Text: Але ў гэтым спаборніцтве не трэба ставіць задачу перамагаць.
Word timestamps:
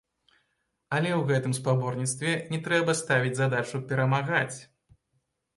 Але 0.97 1.11
ў 1.19 1.27
гэтым 1.31 1.53
спаборніцтве 1.59 2.33
не 2.53 2.59
трэба 2.69 2.97
ставіць 3.03 3.35
задачу 3.41 3.83
перамагаць. 3.93 4.57